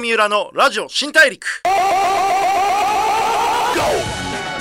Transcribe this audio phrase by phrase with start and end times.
[0.00, 1.62] 三浦のラジオ新大陸。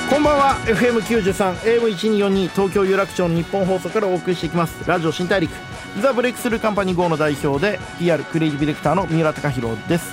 [0.10, 0.56] こんばんは。
[0.66, 4.86] FM93 AM1242 東京有楽町の日本放送からお送りしていきます。
[4.86, 5.50] ラジオ新大陸。
[6.02, 10.12] ザ・ブレイクスルーカンパニー GO の代表で PR クリエイティブディレクターの三浦貴大です。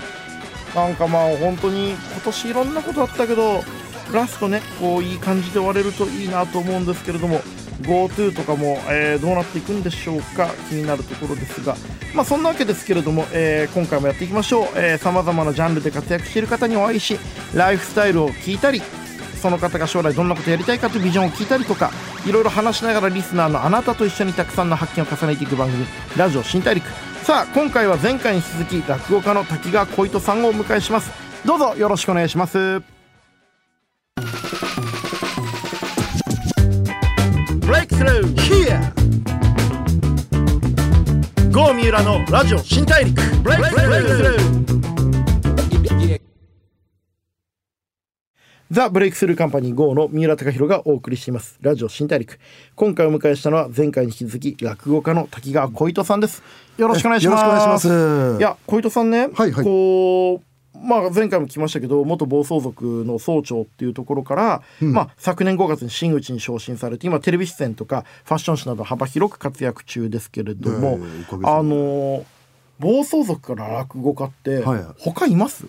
[0.77, 3.65] なんかまあ本当に今年いろんなことあったけど
[4.12, 7.41] ラストねこういい感じで終われるといいなと思うんですけれども
[7.83, 11.77] GoTo とかも、えーどうなっていくんでしょうか気になるところですが。
[12.15, 14.98] まあそんなわけですけれども、えー今回もやっていきましょう。
[14.98, 17.19] さまざまなジャンルで活躍している方にお会いし
[17.55, 18.83] ライフスタイルを聞いたり
[19.41, 21.91] その方が将来どんなことやりたいかというビジョンを聞いたりとか
[22.27, 25.87] いろいろ話しながらリスナーのあなたと一緒にたくさんの発見を重ねていく番組
[26.17, 26.87] 「ラジオ新大陸」
[27.23, 31.11] さあ今回は前回に続き落語家の滝川小糸さんをお迎えします。
[31.45, 32.95] どうぞよろしくお願いします。
[37.98, 38.92] ブレイクスルー Here
[41.50, 43.14] 郷三浦のラジオ新大陸。
[43.42, 44.56] ブレイクスルー
[48.70, 51.56] ザ・ブレイクスルーカンパニー GO の三浦貴大がお送りしています。
[51.62, 52.38] ラジオ新大陸。
[52.75, 56.42] 今回お迎えしたのは前回に引き続き落語家の瀧川鯉斗さんです。
[56.77, 57.44] よろしくお願いします。
[57.44, 58.38] よろしくお願いします。
[58.38, 59.64] いや鯉斗さんね、はいはい。
[59.64, 60.45] こう
[60.82, 70.98] まあ前回も聞きましたけど元暴走族の総長っていうところから、まあ昨年5月に真打ちに昇進されて今テレビ出演とかファッション誌など幅広く活躍中ですけれども、
[71.44, 72.24] あの
[72.78, 74.84] 暴走族から落語家ってはい。
[74.98, 75.66] 他います、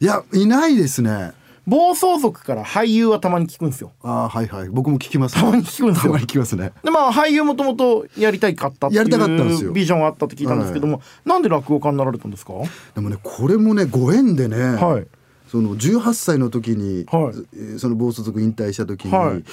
[0.00, 1.32] いやいないですね
[1.70, 3.92] 暴走族から俳優はたまに聞くんですよ。
[4.02, 4.68] あーはいはい。
[4.68, 6.12] 僕も聞きますたまに聞くんですよ。
[6.12, 6.72] たまに聞きますね。
[6.82, 12.54] でまあ俳優もともとやりたいかったっていうビジョンがあったって聞いたんですけども、なんで落語家になられたんですか？
[12.94, 15.06] でもねこれもねご縁でね、はい。
[15.46, 17.34] その18歳の時に、はい。
[17.54, 19.44] えーその暴走族引退した時に、はい。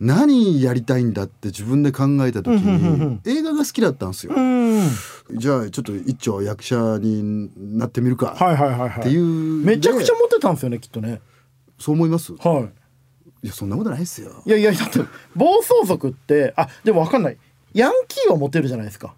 [0.00, 4.88] 何やりたいんだって自分で考えた時に、映画が好きだったんですよ、うん。
[5.32, 9.00] じゃあちょっと一丁役者になってみるか、はいはいはいはい。
[9.00, 9.24] っていう。
[9.64, 11.22] めちゃくちゃでモテたんですよねきっとね
[11.78, 12.32] そう思います？
[12.32, 12.36] い。
[12.42, 12.68] は
[13.42, 14.42] やそんなことないですよ。
[14.44, 15.00] いいやいやだって
[15.34, 17.36] 暴走族ってあでも分かんない。
[17.74, 19.14] ヤンキーはモテるじゃないですか。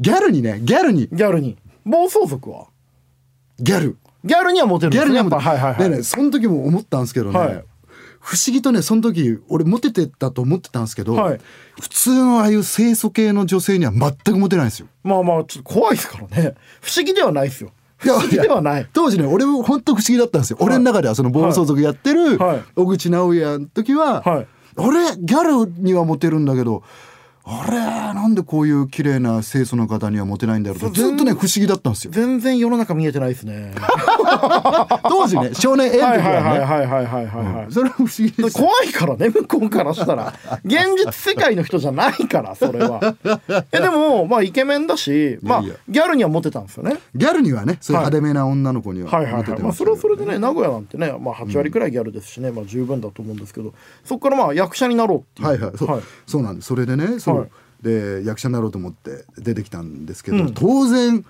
[0.00, 1.08] ギャルにねギャルに。
[1.12, 1.56] ギャルに。
[1.84, 2.66] 暴走族は？
[3.58, 3.96] ギャル。
[4.24, 7.64] ギャルにはモテるんですねギャルにはやっぱはいはいはい、でねその時も思ったんですけどね、はい。
[8.20, 11.40] 不思議とねその時俺モテてたと思ってたんですけど、はい。
[11.80, 14.88] 普通のああいう清楚系の女性には全くモテないんですよ。
[15.04, 16.54] まあまあちょっと怖いですからね。
[16.80, 17.70] 不思議ではないですよ。
[17.70, 18.88] 不いやではない。
[18.92, 22.62] 当時ね俺も本当不思議だったんですよ、俺の中ではその暴走族やってるはい。
[22.76, 24.46] 小口直也の時は、はい。
[24.76, 26.84] 俺ギャルにはモテるんだけど
[27.50, 30.90] あれなんでこういう綺麗な清楚な方にはモテないんだろうと。
[30.90, 32.10] ずっとね不思議だったんですよ。
[32.12, 33.72] 全然世の中見えてないですね。
[35.08, 36.20] 当時ね少年 A の時はね。
[36.20, 38.58] はいはいはいはいはいはいそれは不思議でした。
[38.60, 40.34] 怖いからね向こうからしたら。
[40.64, 43.14] 現実世界の人じゃないからそれは。
[43.72, 46.98] えでもまあイケメンだしまあギャルにはモテたんですよね。
[47.14, 53.72] ギャルにはねそういう派手めな女の子にはモテてましたけどそれはそれでね名古屋なんてねまあ8割くらいギャルですしねまあ十分だと思うんですけど。
[54.04, 55.48] そこからまあ役者になろうっていう。
[55.48, 55.72] はいはい。
[55.78, 56.02] そう,、はい。
[56.26, 56.68] そうなんです。
[56.68, 57.50] それでねそう、はい
[57.82, 61.24] で役者になろうと思って出てきたんですけど、当然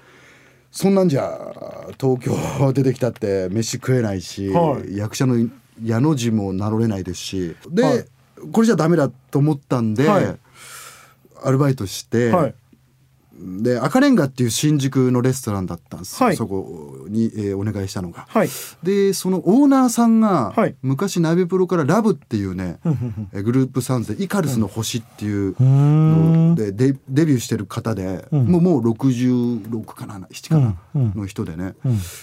[0.70, 1.54] そんなんじゃ
[2.00, 4.96] 東京出てきたって飯食えないし、はい。
[4.96, 5.36] 役者の
[5.82, 8.04] 矢の字も名乗れないですしで、はい。
[8.50, 10.38] これじゃダメだと思ったんで、はい。
[11.44, 12.54] アルバイトして、はい
[13.40, 16.36] で赤レンガっていう新宿のレストランだったんですよ、はい。
[16.36, 18.26] そこに、えーお願いしたのが。
[18.28, 18.48] はい。
[18.82, 20.74] でそのオーナーさんが、はい。
[20.82, 22.78] 昔ナビプロからラブっていうね、
[23.32, 26.50] えグループサウンズでイカルスの星っていうん。
[26.50, 30.76] のでデデビューしてる方で、もうもう66かな7かな、
[31.14, 31.74] の人でね、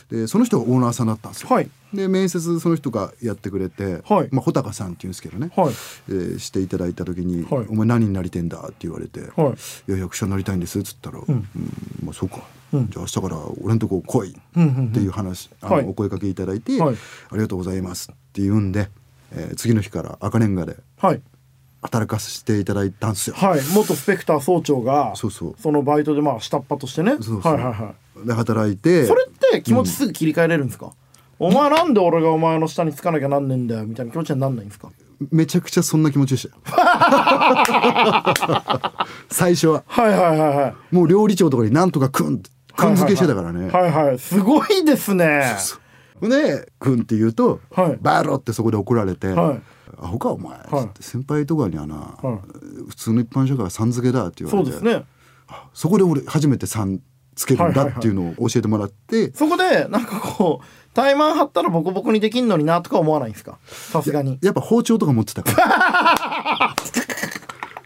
[0.10, 1.50] でその人がオーナーさんだったんですよ。
[1.50, 4.30] はいで面接その人がやってくれて、はい。
[4.32, 5.74] まあ、穂高さんっていうんですけどね、はい。
[6.10, 7.66] えーしていただいた時に「はい。
[7.70, 9.50] お前何になりてんだ?」って言われて「は
[9.88, 9.92] い。
[9.92, 11.48] いや役者になりたいんです」っつったら「うん。
[12.04, 12.42] まあ、そうか、
[12.72, 15.86] じゃあ明日から俺のとこ来い」っていう話、あのはい。
[15.86, 16.96] お声かけいただいて、はい。
[16.96, 18.90] ありがとうございます」って言うんで、
[19.32, 21.22] えー次の日から赤レンガではい。
[21.82, 23.36] 働かせていただいたんですよ。
[23.36, 23.62] はい。
[23.76, 25.72] 元スペクター総長がそうそう。
[25.72, 27.18] のバイトでまあ下っ端としてね。
[27.22, 27.54] そうそう。
[27.54, 27.94] はいはいは
[28.24, 28.28] い。
[28.28, 30.94] で働いてそれって気持ちすぐ切り替えれるんですか、
[31.40, 34.90] お前なんで俺がお前の下につかなきゃなんねえんだよみたいな気持ちになんないんですか？
[35.32, 36.62] めちゃくちゃそんな気持ちでしたよ。
[39.30, 39.84] 最初は。
[39.88, 40.76] はいはいはいはい。
[40.96, 42.42] もう料理長とかになんとかくん
[42.76, 45.44] くん付けしてたからね、はいはいすごいですね。
[46.22, 47.98] で「くん」って言うと「はい。
[48.02, 49.62] バーロ」ってそこで怒られて「はい。
[50.02, 50.70] アホかお前」はい。
[50.70, 52.40] つって先輩とかにはな、は
[52.90, 55.06] 普通の一般社会はさん付けだ」って言われてそうですね。
[55.74, 57.00] そこで俺初めてさん
[57.36, 63.58] つけるんだっていうのを教えてもらって、そこでなんかこう怠慢張ったらボコボコにできんのになとか思わないんですか？
[63.68, 64.40] さすがに。
[64.42, 66.76] やっぱ包丁とか持ってたから。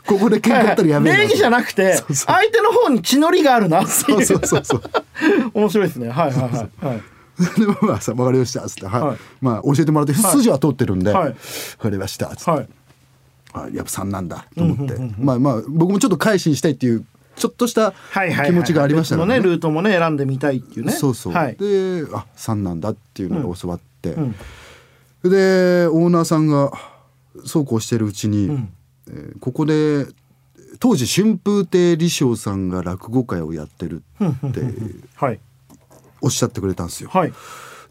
[0.06, 4.26] ここで喧嘩ったらやべえな礼儀じゃなくて相手の方に血のりがあるなっていう。
[4.26, 4.82] そうそうそうそう。
[5.54, 6.10] 面白いですね。
[6.10, 6.86] はいはいはい。
[6.86, 7.02] はい。
[7.60, 9.02] でまあさ「分かりました」っつって、はい。
[9.02, 9.18] はい。
[9.42, 11.34] まあ教えてもらって筋は通ってるんで「はい。
[11.34, 12.68] 分かりました」っつって、はい。
[13.54, 17.06] あやっぱ3なんだと思って、まあまあ僕もちょっと改心したいっていう
[17.40, 20.92] ちょっとしたはいはいはい気持ちがありましたから別のねルートもね選んでみたいっていうね。
[20.92, 21.56] そうそう、はい。
[21.56, 24.12] であ3なんだっていうのを教わって、
[25.24, 26.72] でオーナーさんが
[27.46, 28.46] そうこうしてるうちに、
[29.08, 30.06] えーここで
[30.80, 34.62] 当時春風亭李昇さんが落語会をやってるって
[35.16, 35.40] はい。
[36.22, 37.10] おっしゃってくれたんですよ。
[37.10, 37.34] はい。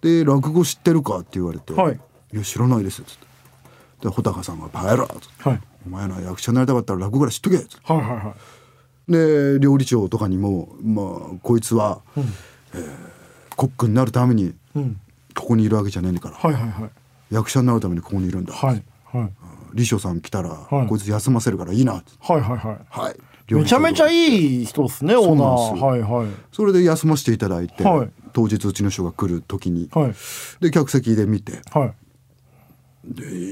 [0.00, 2.00] で落語知ってるかって言われて「はい。
[2.32, 3.26] いや知らないです」っつって。
[4.02, 5.60] で穂高さんが「バカ野郎」っつってはい。
[5.86, 7.92] お前な役者になりたかったら落語ぐらい知っとけ」っつって。
[7.92, 8.34] はいはいはい
[9.08, 11.06] で料理長とかにもまあ
[11.42, 12.02] こいつは、
[12.74, 13.08] えー
[13.58, 15.00] コックになるためにうん。
[15.34, 17.34] ここにいるわけじゃねえから、はいはいはい。
[17.34, 19.32] 役者になるためにここにいるんだ、はいはい。
[19.70, 20.86] 李翔さん来たら、い。
[20.86, 21.94] こいつ休ませるからいいな。
[21.94, 22.02] は
[22.38, 22.78] いはいはい。
[22.88, 23.16] はい。
[23.52, 25.84] めちゃめちゃいいい人ですねオーナー。
[25.84, 26.28] はいはい。
[26.52, 28.10] それで休ませていただいて、はい。
[28.32, 30.14] 当日うちの師匠が来る時に、はい。
[30.60, 31.88] で客席で見てはい。
[31.88, 31.94] で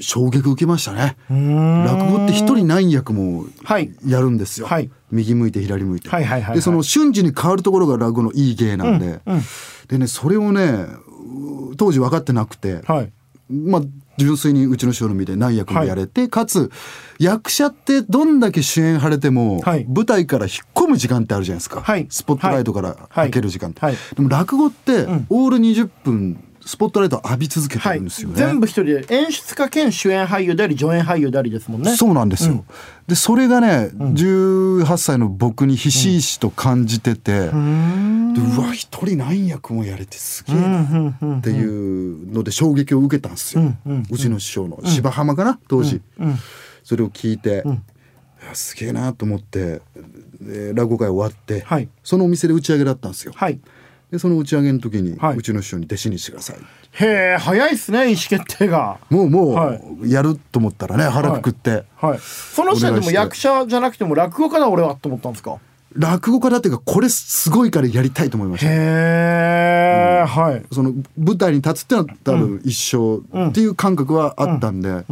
[0.01, 1.17] 衝撃受けましたね。
[1.29, 3.95] 落語って一人何役もはい。
[4.07, 4.91] やるんですよ、はい。
[5.11, 6.55] 右向いて左向いて、はいはいはいはい。
[6.57, 9.43] でその瞬時に変わるところが落語のいい芸なんで、うんうん。
[9.89, 10.87] でねそれをね
[11.71, 13.13] う当時分かってなくて、はい。
[13.49, 13.83] まあ
[14.19, 16.71] 純粋にうちの師匠の見て何役もやれて、かつ
[17.19, 19.85] 役者ってどんだけ主演張れても、はい。
[19.89, 22.07] 舞台から引っ込む時間ってあるじゃないですか、はい。
[22.11, 23.95] スポットライトから開ける時間って、はい。
[23.95, 25.27] はいでも落語って、ん。
[25.29, 31.97] オール20分スポットライト浴び続けてはいるんですよね、全部一人で演出家兼主演俳優であり助演俳優でありですもんね。
[31.97, 32.65] そうなんですよ、
[33.07, 37.53] でそれがね、18歳の僕にひしひしと感じてて、でう
[38.61, 40.83] わ一人何役もやれてすげえな
[41.39, 43.63] っていうので衝撃を受けたんですよ、
[44.11, 45.61] うちの師匠の芝浜かな？
[45.69, 46.03] 当時、
[46.83, 47.63] それを聞いて、
[48.55, 49.81] すげえなと思って
[50.41, 51.89] で落語会終わって、はい。
[52.03, 53.61] そのお店で打ち上げだったんですよ、はい
[54.11, 55.37] でその打ち上げの時に、はい。
[55.37, 56.57] うちの師匠に弟子にしてください。
[56.93, 58.99] へえ早いっすね意思決定が。
[59.11, 62.19] もうもはうやると思ったらね腹くくって、はい。
[62.21, 65.59] その時点でも役者じゃなくても落語家だ俺はと思ったんですか？
[65.95, 68.71] 落語家だっていうかこれすごいからやりたいと思いました。
[68.71, 70.63] へえはい。
[70.73, 75.05] その舞台に立つってのは多分一生っていう感覚はあったんで、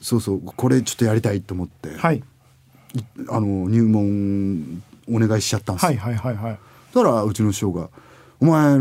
[0.00, 2.18] そうそうこれちょっとやりたいと思って、はい。
[2.18, 2.22] い
[3.30, 6.58] あの入門お願いしちゃったんですよ、はいはいはいはい
[6.92, 7.88] たらうちの師匠が
[8.40, 8.74] 「お前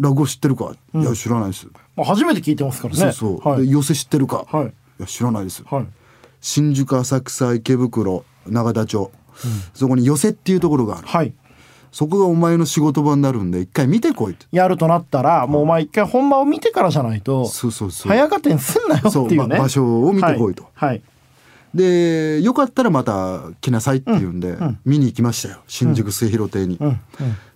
[0.00, 1.66] 落語知ってるか?」いや知らないです」
[1.96, 3.00] まあ初めて聞いてますからね。
[3.00, 3.66] そうそう、はい。
[3.66, 4.66] で寄せ知ってるか?」はい。
[4.66, 5.86] いや知らないです」はい。
[6.40, 9.10] 新宿浅草池袋永田町、
[9.72, 11.32] そこに寄せっていうところがある、はい。
[11.90, 14.46] そこがお前の仕事場になるんで一回見てこいって。
[14.52, 18.12] やるとなったらもうお前一回本番を見てからじゃないとそうそうそう。
[18.12, 19.56] 早合点すんなよっていうね。
[19.56, 20.64] ま場所を見てこいと。
[20.74, 20.88] はい。
[20.88, 21.02] はい
[21.74, 25.62] でよかったらまた来なさいって言うんで、見に行きましたよ。
[25.66, 26.98] 新宿末広亭に、うんうん。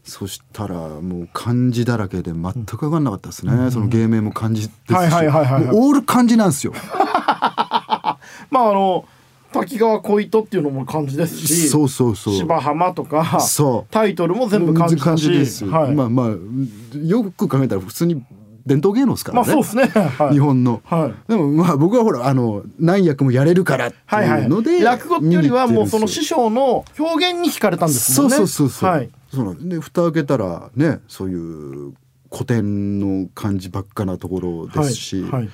[0.05, 6.73] そしたらもう漢字だらけで全く分かんなかったですね、その芸名も漢字ですし、はいはいはいオール漢字なんですよ。
[8.51, 9.05] まああの
[9.53, 12.35] 滝川小糸っていうのも漢字ですしそうそうそう。
[12.35, 13.93] 芝浜とかそう。
[13.93, 15.31] タイトルも全部漢字だし。
[15.31, 18.23] です、はい、まあまあよく考えたら普通に
[18.69, 21.31] 伝統芸能ですからね、まあそうですね、はい、日本の、はい。
[21.31, 24.43] でもまあ僕はほらあの何役もやれるからってはいはい。
[24.43, 28.37] いうので、落語っていうよりはもうその師匠の表現に惹かれたんですそうもんね。
[28.37, 28.91] そうそうそう。
[28.91, 31.95] はい、そうなんで蓋開けたらねそういう
[32.31, 35.33] 古典の漢字ばっかなところですし、はい。
[35.33, 35.49] はい。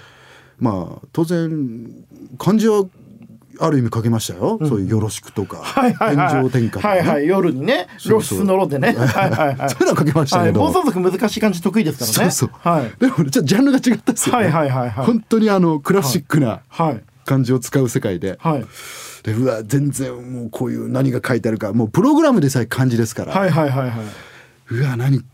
[0.59, 2.05] まあ当然
[2.39, 2.85] 漢字は
[3.61, 6.29] ある意味書けましたよ、そういうよろしくとか、はいはいはい。
[6.33, 7.01] 天上天下とか、ね。
[7.01, 7.27] はいはい。
[7.27, 8.89] 夜にね露出のろでね。
[8.89, 9.71] はいはいはい。
[9.71, 12.33] そういうのは書けましたはい、けど、暴走族難しい漢字得意ですからね。
[12.33, 12.69] そうそう。
[12.69, 12.93] はい。
[12.99, 15.07] でもちょっとジャンルが違ったんですよ、ね、はいはいはいはい。
[15.07, 17.03] 本当にあのクラシックなはい。
[17.25, 18.67] 漢字を使う世界で、はい。
[19.23, 21.73] でうわ全然もうこういう何が書いてあるか。
[21.73, 24.75] もうプログラムでさえ漢字ですから、はいはいはいはい。
[24.75, 25.25] うわ何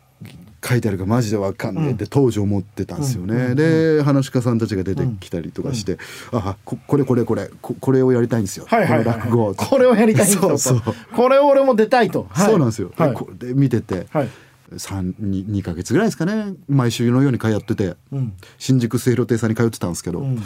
[0.62, 5.98] 書いてあるかマジでわかんねえって当時思ってたんですよね、で話し家さんたちが出てきたりとかして
[6.32, 10.42] 「あここれこれこれここれをやりたいんですよ、はいはい落語」これをやりたいんですよ。
[10.42, 10.94] とそうそう。
[11.14, 12.46] これを俺も出たいと、はい。
[12.46, 13.10] そうなんですよ、はい。
[13.10, 14.28] でこれで見てて、はい。
[14.76, 16.54] 三二2か月ぐらいですかね。
[16.68, 18.32] 毎週のように通ってて、ん。
[18.58, 20.38] 新宿末広亭さんに通ってたんですけど、ん。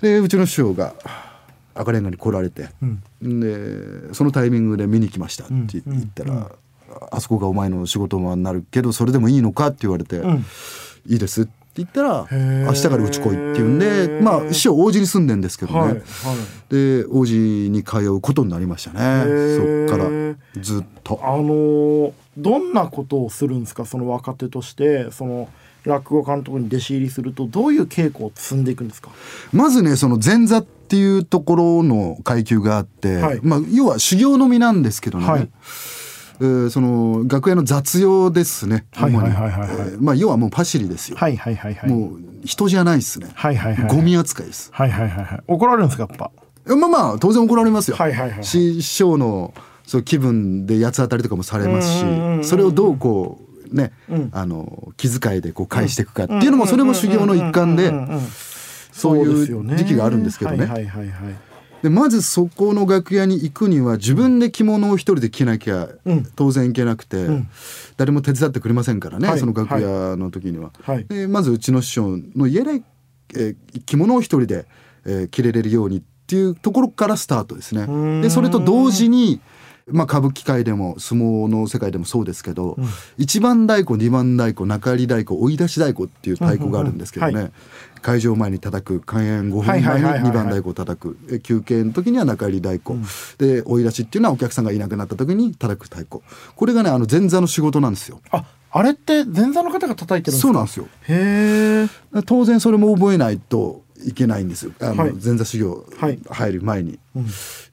[0.00, 0.94] でうちの師匠が
[1.74, 2.68] 赤レンガに来られて、
[3.20, 6.52] でそのタイミングで見に来ましたって言ったら、
[7.10, 10.44] あそこがお前の仕事場になるけどそれでもいいのかって言われて、ん。
[11.06, 12.64] いいですって言ったらー。
[12.64, 16.02] 明日からうち来いって言うんでまあ師匠王子に住んでんですけどね、はいはい。
[16.68, 17.32] で王子
[17.70, 18.98] に通うことになりましたね。
[19.00, 19.88] ー。
[19.88, 21.20] そっからずっと。
[21.22, 23.84] あのーどんなことをするんですか？
[23.84, 25.50] その若手としてその
[25.84, 29.10] 落語監督に弟子入りするとどういう稽古を積んでいくんですか？
[29.52, 33.40] まずねその前座っていうところの階級があって、はい。
[33.42, 35.40] まあ、要は修行の身なんですけどね、はい。
[35.42, 36.01] えー
[36.70, 38.86] その楽屋の雑用ですね。
[38.92, 39.60] はいはいはいはい。
[39.60, 41.90] はいえーまあ要はもうパシリですよ、はいはいはいはい。
[41.90, 44.70] もう人じゃないですね、はいはいはいゴミ扱いです。
[44.72, 45.40] はいはいはいはい。
[45.46, 46.30] 怒られるんですかやっぱ？
[46.76, 48.44] まあまあ当然怒られますよ、はいはいはいはい。
[48.44, 49.54] 師匠の
[49.86, 53.90] そう気分で八つ当たりとかもされますしうんうんうんうんそれをどうこうね、
[54.32, 57.90] あの気遣いでこう返していくかっていうのもそれも修行の一環で
[58.92, 59.22] そうい
[59.54, 60.66] う時期があるんですけどね。
[60.66, 61.51] はいはいはいはい
[61.82, 66.24] でまずそこの楽屋に行くには自分で着物を一人で着なきゃうん。
[66.36, 67.26] 当然いけなくて、
[67.96, 69.38] 誰も手伝ってくれませんからね、はい。
[69.38, 70.70] その楽屋の時には。
[70.82, 71.04] はい。
[71.06, 72.82] でまずうちの師匠の家で、
[73.34, 74.66] えー着物を一人で、
[75.04, 78.22] えー着れれるようにっていうところからスタートですね。
[78.22, 79.40] でそれと同時に
[79.92, 82.76] まあ、歌舞伎界でも相撲の世界でもそうですけど、
[83.18, 87.50] 一番太鼓二番太鼓中入り太鼓追い出し太鼓っていう太鼓があるんですけどね、うんうんは
[88.02, 90.30] 会場前に叩く開演5分前にはいはいはいはいはい。
[90.30, 91.18] 二番太鼓を叩く。
[91.30, 92.98] え休憩の時には中入り太鼓、
[93.38, 96.20] で追い出しっていうのはお客さんがいなくなった時に叩く太鼓。
[96.56, 98.20] これがねあの前座の仕事なんですよ。
[98.32, 100.40] ああれって前座の方が叩いてるんですか？
[100.40, 100.88] そうなんですよ。
[101.08, 104.72] へえ当然それも覚えないといけないんですよ。
[104.80, 105.12] あの、はい。
[105.12, 106.18] 前座修行はい。
[106.28, 106.98] 入る前に、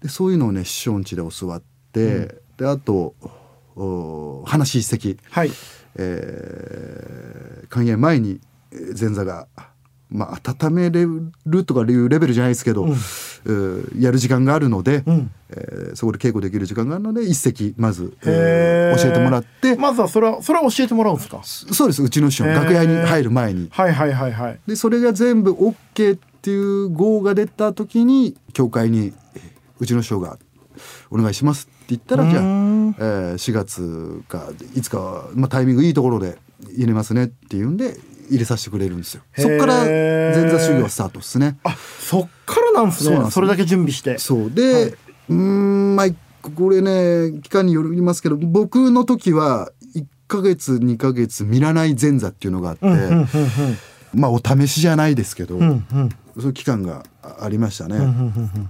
[0.03, 1.61] でそういうのをね師匠ん家で教わっ
[1.93, 3.13] て、であと
[3.75, 5.51] お話一席、はい。
[5.96, 8.39] えー開演前に
[8.72, 9.48] えー前座が
[10.10, 11.05] まあ温めれ
[11.46, 15.31] るとかいうレベルじゃないですけど、えーやる時間があるので、ん。
[15.51, 21.41] えーそこで稽古できる時間があるので一席まず、えー教えてもらって、まずはそれはそれは教えてもらうんですか？
[21.43, 22.01] そうです。
[22.03, 23.67] うちの師匠楽屋に入る前に。
[23.72, 24.60] はいはいはいはい。
[24.67, 29.41] でそれが全部 OK っていう号が出た時に教会にえー
[29.79, 30.38] うちの師匠が
[31.09, 36.38] 「お願いします」って言ったらじゃあ、えー4月かいつか、まあ、タイミングいいところで
[36.75, 37.98] 入れますねっていうんで
[38.29, 39.24] 入れさせてくれるんですよ。
[39.36, 41.57] そっから前座修行はスタートですね。
[41.63, 43.29] あそっからなんですそうなんです。
[43.29, 44.17] ねそれだけ準備して。
[44.19, 44.51] そう。
[44.51, 46.07] で、うーんまあ
[46.55, 52.86] これね期間によりますけど僕の時は1ヶ月2ヶ月見らない前座っていうのがあって、
[54.13, 56.09] まあお試しじゃないですけど、うんうん。
[56.35, 57.97] そういう期間がありましたね。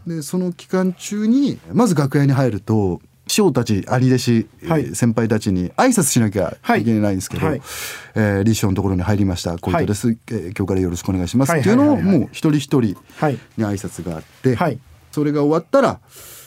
[0.08, 4.82] でその期間中にまず楽屋に入ると師匠たち兄弟子、はい。
[4.82, 6.84] えー先輩たちに挨拶しなきゃい。
[6.84, 7.60] けないんですけど、はい。
[7.60, 7.62] はい
[8.16, 9.58] えー李師匠のところに入りました。
[9.58, 12.04] 小糸です、えー今日からよろしくお願いします、はいっていうのをはい。
[12.04, 13.40] はいはいもう一人一人にはい。
[13.58, 14.80] 挨拶があって、はい
[15.12, 16.00] それが終わったら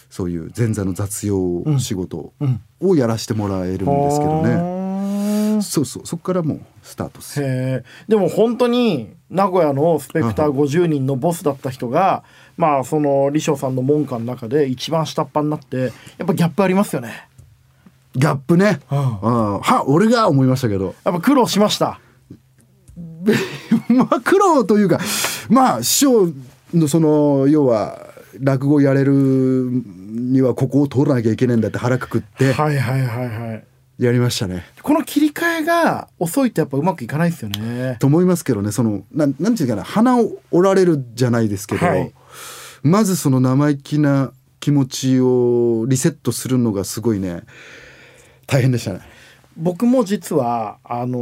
[0.08, 2.32] そういう前座の雑用仕事
[2.80, 4.82] をやらせてもらえるんですけどね、ね
[5.62, 6.07] そうそう。
[6.07, 7.42] そこからもうスタートです。
[7.42, 12.25] へえでも本当に名古屋のスペクター50人のボスだった人が
[12.57, 17.28] まあその李翔さんの門下の中で一番下っ端になってやっぱギャップありますよね。
[18.14, 18.99] ギャップね、うん。
[18.99, 20.95] うんは俺が思いましたけど。
[21.04, 22.00] やっぱ苦労しました。
[23.88, 25.00] まあ苦労というか
[25.49, 26.33] まあ師匠
[26.75, 28.09] のその要は
[28.40, 32.52] 落語やれるにはここを通らなきゃいけないんだって腹くくって。
[32.52, 33.64] はいはいはいはい
[33.99, 34.64] やりましたね。
[34.82, 37.96] この切り替えが遅いとやっぱうまくいかないですよね。
[38.00, 38.72] と思いますけどね。
[38.72, 39.84] そのなんなんていうかな。
[39.84, 42.12] 鼻を折られるじゃないですけど、はい。
[42.82, 47.42] まずその生意気な気持ちをリセットするのがすごいね。
[48.46, 49.00] 大変でしたね。
[49.56, 51.18] 僕も実はあの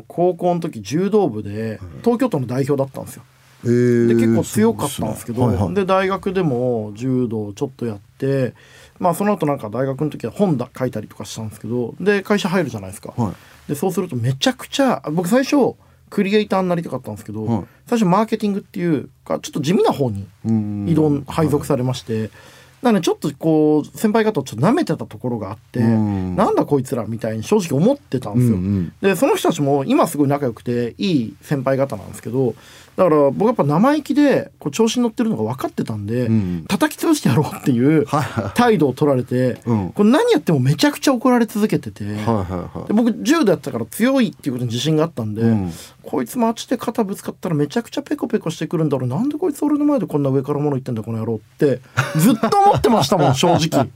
[0.00, 3.22] ー高校の時柔道部で東京都の代表だったんですよ。
[3.64, 5.54] えーで結構強かったんですけどね。
[5.56, 5.74] はいはい。
[5.74, 8.54] で大学でも柔道をちょっとやって
[8.98, 13.68] まあその後なんか大学の時は本だ書いたりとかしたんですけどで会社入るじゃないですか、はい。
[13.68, 15.74] でそうするとめちゃくちゃ僕最初
[16.10, 17.64] クリエイターになりたかったんですけど、はい。
[17.86, 20.86] 最初マーケティングっていうかちょっと地味な方にうん。
[20.88, 22.30] 移動配属されまして、
[22.82, 26.36] なのでちょっとこう先輩方をちょっと舐めてたところがあって、うん。
[26.36, 28.56] なんだこいつらみたいに正直思ってたんですよ。
[28.56, 28.92] うんうん。
[29.00, 32.54] でその人たちも今すごい仲良くていい先輩方なんですけど
[32.96, 38.06] だから僕やっぱ生意気でこう調子に乗ってるのが分かってたんで、ん叩き潰してやろうっていう
[38.54, 39.92] 態度を取られて、うん。
[39.92, 42.04] これ何やってもめちゃくちゃ怒られ続けてて。
[42.04, 42.88] はいはいはい。
[42.88, 45.72] で僕柔道やってたから強いっていうことに自信があったんで、うん。
[46.02, 49.08] こいつ街で肩ぶつかったらめちゃくちゃペコペコしてくるんだろう。
[49.08, 51.80] なんでこいつ俺の前でこんな上から物言ってんだこの野郎って
[52.16, 53.88] ずっと思ってましたもん 正直。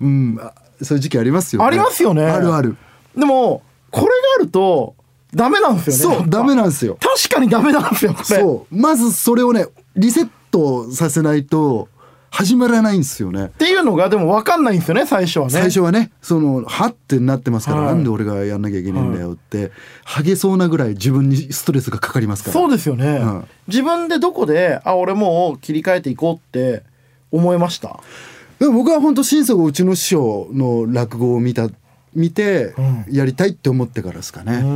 [0.00, 0.38] うん。
[0.42, 0.52] あ
[0.82, 2.24] そういう時期ありますよ、ね、ありますよね。
[2.24, 2.76] あるある。
[3.16, 4.94] でもこれがあると
[5.34, 6.16] ダメなんですよね。
[6.16, 6.98] そうダメなんですよ。
[7.00, 8.24] 確かにダメなんですよこれ。
[8.24, 8.76] そう。
[8.76, 9.66] まずそれをね
[9.96, 11.88] リセットさせないと
[12.30, 13.46] 始まらないんですよね。
[13.46, 15.50] っていうのがでも分かんないんですよね最初はね。
[15.52, 17.94] 最初はねそのはってなってますから、はい。
[17.94, 19.72] なんで俺がやんなきゃいけないんだよって、
[20.04, 22.52] ハゲそうなぐらい自分にストレスがかかりますから。
[22.52, 23.48] そうですよね、うん。
[23.66, 26.84] 自分でどこであ俺もう切り替えていこうって
[27.30, 28.00] 思いました？
[28.58, 31.68] でも僕は本当心底うちの師匠の落語を見た
[32.14, 32.74] 見て
[33.10, 34.66] やりたいって思ってからですかね、う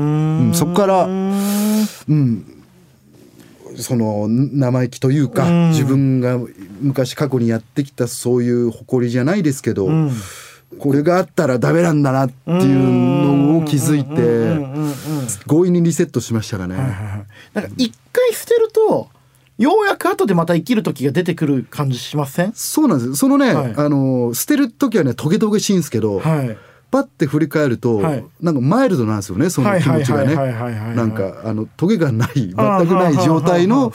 [0.51, 0.55] ん。
[0.55, 2.59] そこからうん。
[3.77, 6.39] その生意気というか、自分が
[6.81, 9.89] 昔過去にやってきたそういう誇りじゃないですけど、
[10.79, 16.77] これがあったらダメなんだなっていうのを気づいて強引にリセットしましたかね。
[17.55, 19.09] なんか一回捨てると
[19.59, 26.57] ようやく後でまた生きる時が出てくる感じしませんそうなんですそのね、はいあの捨てる時はねトゲトゲしいんですけど、はい
[26.93, 28.25] パッて振り返ると、はい。
[28.41, 30.37] なんかマイルドなんですよねその気持ちがね。
[30.37, 33.93] なんかあのトゲがない全くない状態の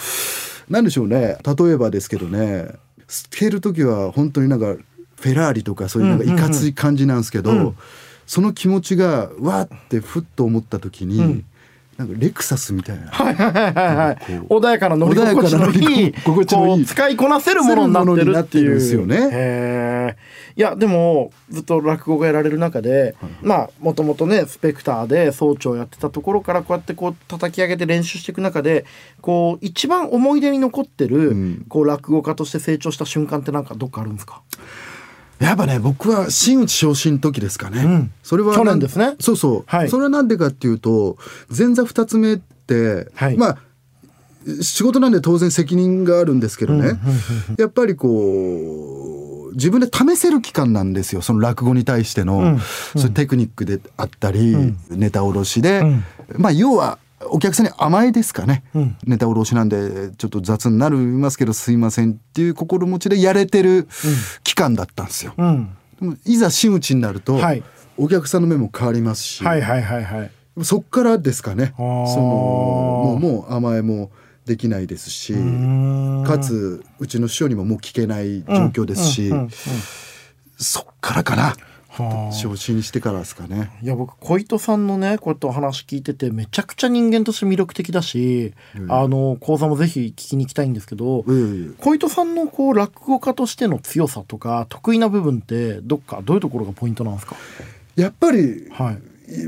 [0.67, 1.37] なんでしょうね。
[1.45, 2.71] 例えばですけどね
[3.07, 4.75] 捨てる時は本当になんか
[5.21, 7.75] フェラーリとかそういうなんかいかつい感じなんですけど、
[8.25, 11.43] その気持ちがわーってふっと思った時に、
[11.97, 14.15] なんかレクサスみたいな、はいはいはいはい。
[14.49, 20.15] 穏やかな乗り心地の穏やかない乗いり心地のいい使いこなせるものになってるっていうんですよね
[20.57, 28.85] いやでもずっと落語がやられる中で、まあもともとねスペクターで総長やってたところからこうやってこう叩き上げて練習していく中で
[29.21, 31.65] こう一番思い出に残ってる、ん。
[31.69, 34.41] こう落語家として成長した瞬間ってなんかどっかあるんですか？
[35.39, 38.11] やっぱね僕は真打ち昇進の時ですかね、ん。
[38.23, 39.15] それは去年ですね。
[39.19, 39.89] そうそう、はい。
[39.89, 41.19] それはなんでかっていうと
[41.55, 43.37] 前座二つ目って、はい。
[43.37, 43.57] まあ
[44.61, 46.93] 仕事なんで当然責任があるんですけどね、
[47.59, 48.07] やっぱりこ
[49.25, 49.26] う
[49.57, 51.21] 自分で試せる期間なんですよ。
[51.21, 52.59] その落語に対しての、
[52.95, 54.55] そういうテクニックであったり、
[54.89, 55.83] ネタ卸しで、
[56.37, 56.99] まあ要は
[57.29, 58.63] お客さんに甘えですかね、
[59.05, 63.87] ネタ卸しなんでちょっと雑になりますけどすいませんっていう心持ちでやれてる
[64.43, 65.33] 期間だったんですよ。
[65.35, 65.69] うん。
[65.99, 67.63] でもいざ真打ちになると、はい。
[67.97, 70.31] お客さんの目も変わりますし、はいはいはいはい。
[70.63, 71.73] そっからですかね。
[71.75, 74.11] そのもうもう甘えも
[74.47, 76.23] できないですしん。
[76.25, 79.49] かつうちの師匠にももう聞けない状況ですし、うんうんうん
[80.59, 81.55] そっからかな。
[81.87, 82.31] はあ。
[82.31, 83.69] 昇進してからですかね。
[83.83, 88.55] いや僕小糸さんのねこうやってお話聞いててめちゃくちゃ人間として魅力的だし、
[88.89, 97.35] あの講座もぜひ聞きに行きたいんですけど、いやいやいや小糸さんのこう落語家としての強さとか得意な部分ってどっかどういうところがポイントなんですか？
[97.95, 98.97] やっぱりはい。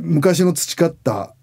[0.02, 1.34] 昔の培った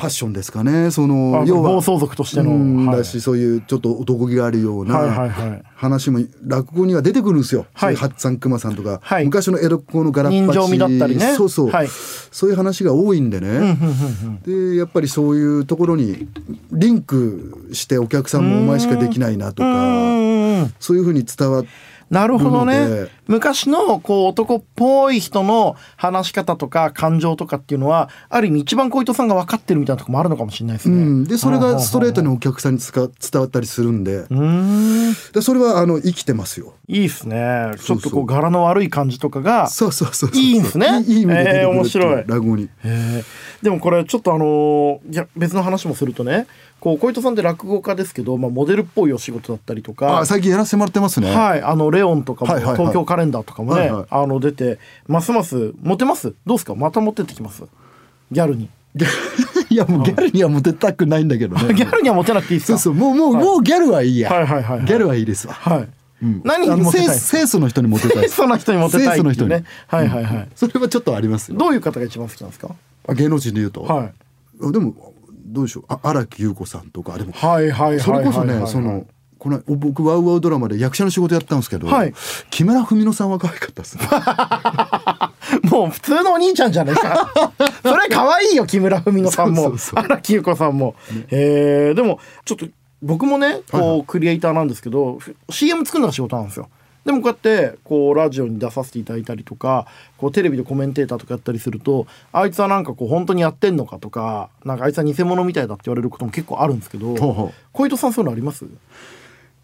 [0.00, 0.90] パッションですかね。
[0.90, 7.66] そあの要は暴走族としての、だしそういうちょっと男気があるようなはい話も落語には出てくるんですよ。
[7.72, 7.96] はい。
[7.96, 9.24] 八さん熊さんとか、はい。
[9.24, 11.34] 昔の江戸っ子のガラッ人パチだったりね。
[11.34, 11.88] そうそう、はい。
[11.88, 13.78] そういう話が多いんでね、
[14.44, 16.28] でやっぱりそういうところに
[16.72, 21.64] リンクしてお客さんもお前しかできないなとうかそういうふうに伝わっ
[22.10, 30.96] なるほどね昔のこう男っぽい人の話し方とか感情とかっていうのはある意味一番小糸さんが分かってるみたいなとこもあるのかもしれないですね。
[30.96, 34.26] うん、でそれがストレートにお客さんにつか伝わったりするんで
[35.32, 36.74] でそれはあの生きてますよ。
[36.88, 37.72] いいっすね。
[37.80, 39.68] ちょっとこそう柄の悪い感じとかが。
[39.68, 42.68] そうそうそういいんですねいい意味で出て面白い落語に。
[43.62, 46.46] でもこれちょっとあのーいや別の話もするとね
[46.80, 50.20] こう小糸さんって落語家ですけど、まあ、モデルっぽいお仕事だったりとか。
[50.20, 51.30] あ最近やらせてもらってますね。
[51.30, 52.76] はいあのレオンとかも、はいはいはい。
[52.78, 54.06] 東京カレンダーとかもね、はいはい。
[54.10, 56.34] あの出てますますモテます？
[56.46, 56.74] どうですか？
[56.74, 57.62] また持ってってきます？
[58.32, 58.70] ギャルに。
[59.70, 61.74] いやもうギャルにはモテたくないんだけどね。
[61.74, 62.78] ギャルにはモテなくていいですか？
[62.78, 64.30] そうそうもうもう、もうギャルはいいや。
[64.32, 64.86] はいはいはいはい。
[64.86, 65.52] ギャルはいいですわ。
[65.54, 65.88] はい、
[66.24, 66.40] うん。
[66.44, 68.36] 何にモテたい清清楚の人にモテたいです。
[68.36, 71.58] その人にモテたいっていう清楚のねはいはいはい、それはちょっとありますよ。
[71.58, 72.74] どういう方が一番好きなんですか？
[73.08, 73.82] あ芸能人で言うと？
[73.82, 74.12] はい。
[74.62, 74.94] あでも
[75.52, 75.84] どうでしょう？
[75.88, 77.32] あ荒木優子さんとかでも。
[77.32, 79.06] はいはいそれこそねその
[79.38, 82.12] この僕ワウワウドラマで役者の仕事やったんですけど、はい。
[82.50, 84.04] 木村文乃さんは可愛かったですね。
[85.70, 87.32] もう普通のお兄ちゃんじゃないか。
[87.82, 89.72] それ可愛いよ、木村文乃さんも。
[89.94, 90.94] 荒木優子さんも。
[91.28, 92.66] へえ、でも、ちょっと、
[93.00, 96.68] 僕もね、はいこう、はいクリエイターなんですけど、ふ CM 作るのが仕事なんですよ。
[97.04, 99.86] でもこうやって、こう、ラジオに出させていただいたりとか、
[100.18, 107.14] こう、テレビでコメンテーターとかやったりすると、あいつはなんかこう、本当にやってんのかとか、なんかあいつは偽物みたいだって言われることも結構あるんですけど、
[107.72, 108.66] 小糸さんそういうのあります？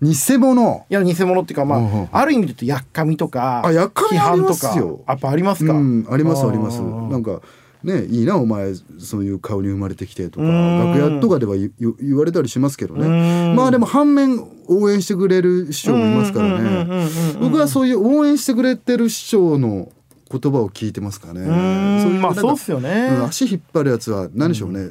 [0.01, 0.85] 偽物？
[0.91, 2.09] いや、偽物っていうか、まあ、ほうほう。
[2.13, 4.75] ある意味で言うと、やっかみとか、あやっかみ批判とか、
[5.07, 5.73] やっぱありますか？
[5.75, 6.81] うんありますあります。
[6.81, 7.11] ー。
[7.11, 7.41] なんか
[7.87, 10.95] ねいいなお前そういう顔に生まれてきてとかん。
[10.95, 13.57] 楽屋とかでは言われたりしますけどうねん。
[13.57, 19.91] まあでも反面応援してくれる師匠もいますからうんうんうんうんうんね僕はそういう応援してくれてる師匠の
[20.29, 21.43] 言葉を聞いてますかね。
[21.43, 22.03] ん。
[22.03, 23.11] そうまあそうっすよね。
[23.19, 24.89] うん足引っ張るやつは何でしょうね、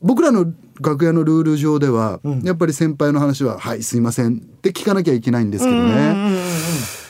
[0.00, 6.40] 僕らの楽屋のルール上では、やっぱり先輩の話は「はいすいません」って聞かなきゃいけないんですけどね、うんうんうんうん。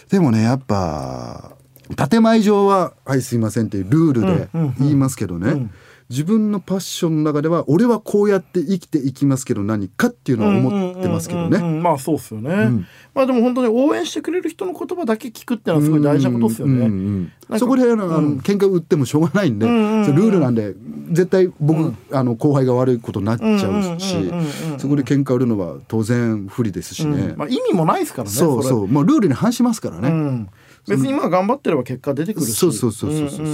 [0.09, 1.57] でもねやっぱ
[1.95, 4.75] 建前上は「はいすいません」っていうルールでうんうんうん。
[4.81, 5.69] 言いますけどね、
[6.09, 11.59] 自分のパッションの中では俺はこうやって生きていきますけど何かっていうのは思ってますけどね。
[11.59, 11.83] うんうんうんうん。
[11.83, 12.87] まあそうっすよね、ん。
[13.15, 20.75] まあでも本当に応援してくれる人の言葉だけ聞くってのはすごい大事なことですよね、うんうんそこであの、あの喧嘩売ってもしょうがないんで、ルールなんで
[21.13, 24.81] 絶対僕、あの後輩が悪いことになっちゃうしうんうんうんうんうん。
[24.81, 28.89] そこで喧嘩売るのは当然不利ですしね、まあ意味もないですからねそうそう。
[28.89, 30.49] もうルールに反しますからね、うん
[30.89, 32.53] 別にまあ頑張ってれば結果出てくるし。
[32.53, 33.47] そうそうそうそうそう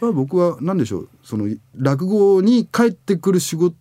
[0.00, 1.08] まあ、僕は何でしょう。
[1.22, 3.74] その落語に帰ってくる仕事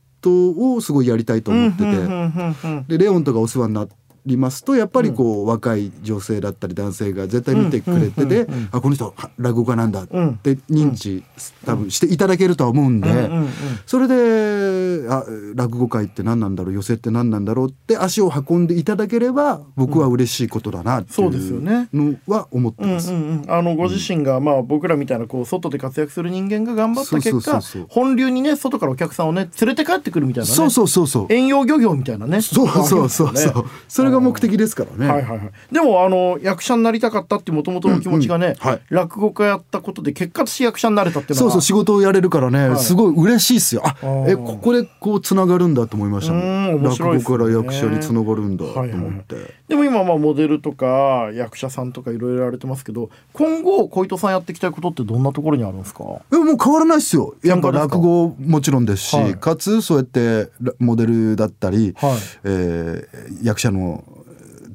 [0.76, 3.88] をすごいやりたいと思ってて、でレオンとかお世話にな
[4.28, 11.24] りますとやっぱりこう、若い女性だったり男性が絶対見てくれてて、あこの人は落語家なんだって認知、
[11.66, 13.48] 多分していただけるとは思うんで、うんうん
[13.86, 15.24] それであ
[15.56, 21.88] 落語会って何なんだろう寄席って何なんだろうって足を運んでいただければ僕は嬉しいことだなっていそうですよね。
[21.94, 23.14] うのは思ってます。
[23.14, 30.56] うんうんうん、あのご自身が、まあ僕らみたいなこう外で活躍する人間が頑張った結果本流にね外からお客さんをね連れて帰ってくるみたいなね。
[30.56, 31.34] そうそうそうそう。
[31.34, 32.42] 遠洋漁業みたいなね。
[32.42, 33.66] そうそうそうそう。
[33.88, 35.08] それが目的ですからね。
[35.12, 38.82] はいはいはい、でもあの役者になりたかったってもともとの気持ちがね、うんうんはい。
[38.90, 42.80] 落語家やったことで結果として役者になれたっていうのはそうそう仕事をやれるからね、はい。
[42.80, 43.82] すごい嬉しいっすよ。
[43.86, 44.32] あー。
[44.32, 47.38] えここでこうつながるんだと思いましたもうんん面白いっすね。
[47.38, 49.08] 落語から役者につながるんだとはいはいはい。
[49.08, 49.36] 思って、
[49.68, 56.04] でも今まあモデルとか役者さんとかいろいろやられてますけど今後小糸さんやっていきたいことってどんなところにあるんですか？
[56.32, 57.36] でももう変わらないっすよ。
[57.44, 59.36] やっぱ落語もちろんですし、はい。
[59.36, 62.12] かつそうやってラモデルだったり、はい。
[62.44, 64.04] えー役者の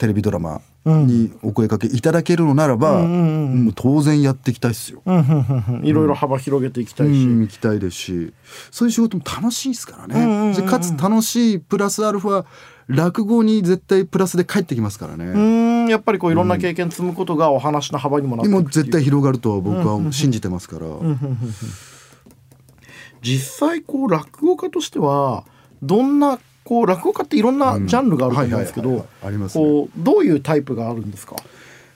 [0.03, 5.01] テレビドラマにお声かけいただけるのならば、もう当然やっていきたいっすよ。
[5.85, 8.33] いろいろ幅広げていきたいし、うん、行きたいですし。
[8.73, 12.45] そういう仕事も楽しいですからね、でかつ楽しいプラスアルファ
[12.89, 20.87] 落語に絶対プラスで帰ってきますからね、やっぱりこういろんな経験積むことがお話の幅にもなっていくっ絶対広がるとは僕は信じてますから、
[23.21, 25.45] 実際こう落語家としては
[25.81, 29.07] どんなこう落語家っていろんなジャンルがあると思うんですけど
[29.97, 31.37] どういうタイプがあるんですか？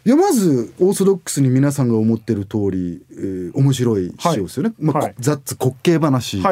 [0.04, 5.14] いやまずオーソドックスに皆さんが思ってる通り、えー面白い師匠ですよね、まあはい。
[5.18, 6.42] ザッツ滑稽話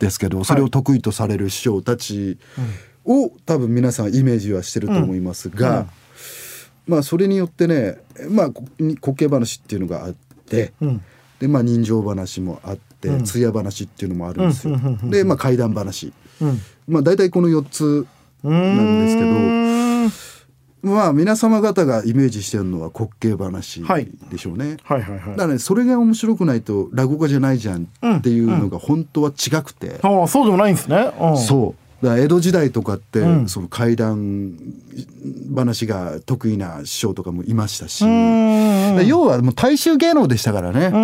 [0.00, 2.38] ですけど、それを得意とされる師匠たち
[3.04, 5.86] を多分皆さんイメージはしてると思いますが、
[6.88, 7.98] まあそれによってね
[8.30, 10.14] まあこ滑稽話っていうのがあっ
[10.48, 11.00] て、ん。
[11.38, 14.76] でまあ人情話もあって、通夜話っていうのもあるんですよ。
[15.04, 16.12] でまあ怪談話、
[16.86, 18.06] まあ大体この4つ
[18.42, 19.28] なんですけど。
[19.28, 19.82] うん。
[20.82, 24.08] まあ皆様方がイメージしてるのは滑稽話はい。
[24.30, 24.78] でしょうね。
[24.82, 25.30] はいはいはい。
[25.30, 33.48] だからねそれが面白くないと落語家じゃないじゃんっていうのが本当は違くて、ああそうでもないんですね、うん、そうだ江戸時代とかって、ん。
[33.48, 34.54] その怪談
[35.54, 40.86] 話が得意な師匠とかもいましたし、要はもう大衆芸能でしたからね。
[40.92, 40.98] う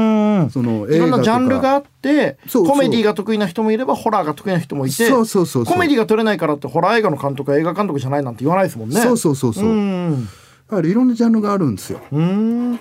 [0.47, 9.01] んそのいろんなジャンルがああってコメディが得意な人もいればホラーが得意な人もいてそうそうそうコメディが取れないからってホラー映画の監督は映画監督じゃないなんて言わないですもんね。
[9.01, 10.29] そうそうそうそう、うん
[10.69, 12.01] だからいろんなジャンルがあるんですよ。
[12.13, 12.79] うん。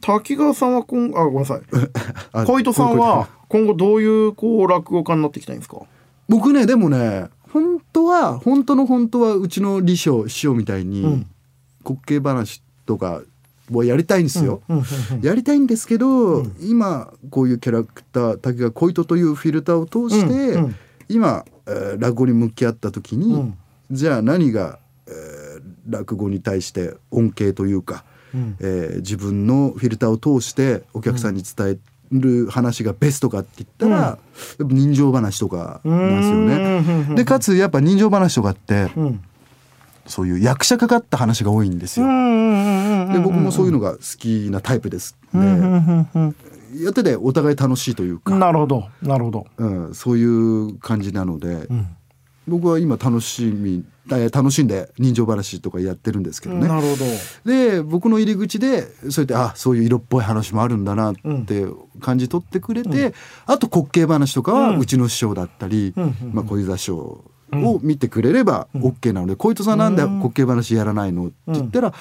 [0.00, 1.60] 滝川さんは今あごめんなさい。
[2.32, 5.78] あ小糸さんは今後どういうこう落語家になっていきたいんですか？
[6.28, 11.02] 僕ねでもね本当は本当の本当はうちの李匠師匠みたいに、
[11.84, 13.22] 滑稽話とか
[13.72, 14.62] をやりたいんですよ、
[15.22, 20.76] やりたいんですけど、今こういうキャラクター滝川小糸というフィルターを通して、うんうん。
[21.08, 23.52] 今、えー落語に向き合った時に、
[23.90, 28.04] じゃあ何が、えー落語に対して恩恵というか、
[28.60, 31.78] えー自分のフィルターを通してお客さんに伝え
[32.12, 34.18] る話がベストかって言ったら、やっ
[34.58, 37.16] ぱ人情話とかなんですよね。
[37.16, 38.90] でかつやっぱ人情話とかって、
[40.06, 42.06] そういう役者かかった話が多いんですよ。
[42.06, 45.16] で僕もそういうのが好きなタイプです。
[45.32, 45.40] で
[46.82, 49.46] やっててお互い楽しいというか、なるほどなるほど。
[49.58, 51.68] うん、そういう感じなので、
[52.46, 56.66] 僕は今楽しみえ楽しんで人情話とかやってるんですけどね。
[56.66, 57.04] なるほど。
[57.44, 61.14] で僕の入り口でそうやってあそういう色っぽい話もあるんだなっ
[61.46, 61.66] て
[62.00, 63.14] 感じ取ってくれて、
[63.46, 65.94] あと滑稽話とかはうちの師匠だったり、
[66.32, 66.96] まあ、小遊三師匠
[67.52, 71.94] を見てくれれば OK なので「小糸さんなんで滑稽話やらないの?」って言ったら、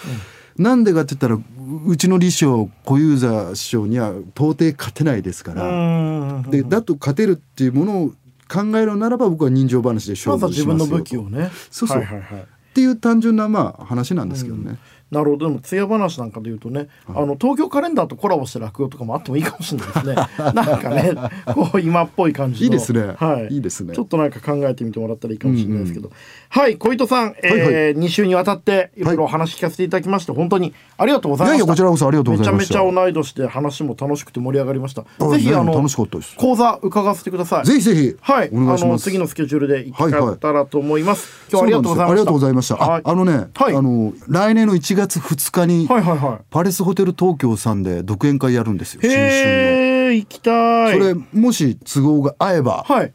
[0.57, 1.41] なんでかって言ったらう
[1.85, 6.41] うちの李師匠小遊三師匠には到底勝てないですから。
[6.49, 8.11] でだと勝てるっていうものを
[8.51, 11.49] 考えるならば僕は人情話で勝まずは自分の武器をね。
[11.69, 11.97] そうそう。
[11.99, 12.41] はいはいはい。
[12.41, 14.77] っていう単純なまあ話なんですけどね。
[15.11, 15.49] なるほど。
[15.49, 20.15] でも艶話なんかで言うとね、あの東京カレンダーとコラボして落語とかもあってもいいかもしれないですね。
[20.55, 21.13] なんかね
[21.53, 22.63] こう今っぽい感じの。
[22.65, 23.13] いいですね。
[23.17, 23.93] はい、いいですね。
[23.93, 26.11] ちょっとなんか考えてみてもらったらいいかもしれないですけど、
[26.53, 27.73] はい小糸さん、えーはいはい。
[27.95, 31.55] 2週にわたっていろいろお話聞かせていただきまして本当にありがとうございました。
[31.55, 32.73] いやいやこちらこそありがとうございました。
[32.73, 35.05] めちゃめちゃ同い年で話も楽しくて盛り上がりました。
[35.19, 36.35] あぜひあのね楽しかったです。
[36.35, 37.65] 講座伺わせてください。
[37.65, 38.17] ぜひぜひ。
[38.19, 38.49] はい。
[38.49, 42.11] あの次のスケジュールで行けたらと思います、今日はありがとうございました。
[42.11, 42.75] そうなんですよありがとうございました。
[42.75, 43.01] はい。
[43.05, 43.75] ああのね、はい。
[43.75, 46.45] あの来年の1月2日に、はいはいはい。
[46.49, 49.01] パレスホテル東京さんで独演会やるんですよ。
[49.01, 50.11] 新春の。
[50.11, 50.99] 行きたい。
[50.99, 53.13] それもし都合が合えばはい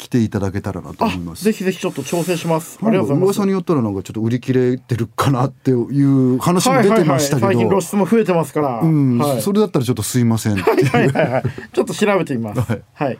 [0.00, 1.44] 来ていただけたらなと思います。
[1.44, 2.78] ぜひぜひちょっと調整します。
[2.82, 3.36] ありがとうございます。
[3.36, 10.58] 噂によったらなんかちょっと売り切れてるかなっていう話も出てましたけど、はいはいはい、最近露出も増えてますから、うん、はい、それだったらちょっとすいません。
[10.58, 11.42] っていうはいはいはい。
[11.72, 12.60] ちょっと調べてみます。
[12.60, 12.82] はい。
[12.94, 13.18] はい、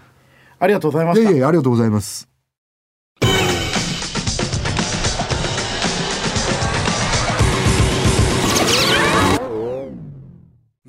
[0.58, 1.22] ありがとうございました。
[1.22, 2.28] いやいやありがとうございます。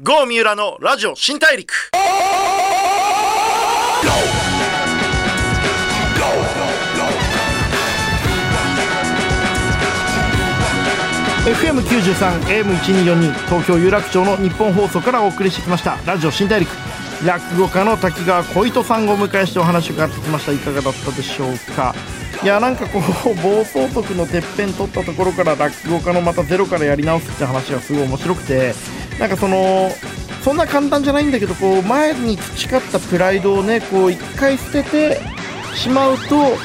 [0.03, 1.91] 郷三浦のラジオ新大陸
[11.41, 15.97] FM93 AM1242 東京有楽町の日本放送からお送りしてきました。
[16.05, 16.69] ラジオ新大陸。
[17.25, 20.51] 落語家の滝川小糸さんをお迎えしてお話を伺ってきました。
[20.51, 21.95] いかがだったでしょうか。
[22.43, 23.01] いやなんかこう
[23.41, 28.75] 暴走族のてっぺん取ったところから落語家のまたゼロからやり直すって話がすごい面白くて
[29.17, 29.91] なんかその
[30.43, 35.21] そんな簡単じゃないんだけどこう前に培ったプライドをねこう一回捨てて
[35.75, 36.57] しまうと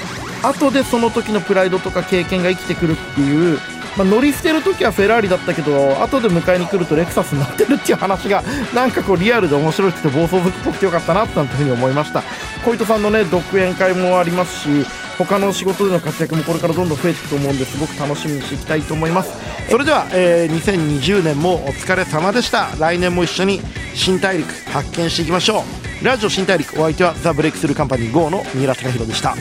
[0.42, 3.58] 後でその時のプライドとか経験が生きてくるっていう、
[3.96, 8.42] まあ、乗り捨てる時はフェラーリだったけど後で迎えに来るとレクサスになってるっていう話が
[8.74, 12.22] なんかこうリアルで面白くて暴走族っぽくてよかったなっていうふうに思いました。
[12.64, 14.86] 小糸さんのね独演会もありますし
[15.18, 19.32] 他の仕事での活躍もこれからどんどん増えていくと思うんですごく楽しみにしていきたいと思います。
[19.70, 22.68] それでは、えー2020年もお疲れ様でした。
[22.78, 23.60] 来年も一緒に
[23.94, 25.64] 新大陸発見していきましょ
[26.02, 26.04] う。
[26.04, 29.34] ラジオ新大陸お相手はザ・ブレイクスルーカンパニー GO の三浦貴大でした。